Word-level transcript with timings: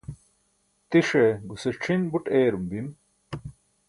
tiṣ 0.89 1.09
e 1.23 1.25
guse 1.47 1.71
c̣ʰin 1.83 2.01
buṭ 2.11 2.25
eyraum 2.37 2.65
bim 2.69 2.87